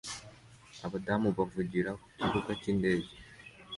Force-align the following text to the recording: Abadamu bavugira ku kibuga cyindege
Abadamu 0.85 1.27
bavugira 1.37 1.91
ku 2.01 2.07
kibuga 2.17 2.51
cyindege 2.61 3.09